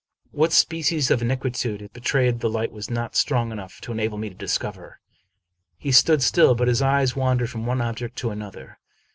[0.31, 4.29] What species of inquietude it betrayed the light was not strong enough to enable me
[4.29, 4.99] to discover.
[5.77, 8.79] He stood still; but his eyes wandered from one object to another.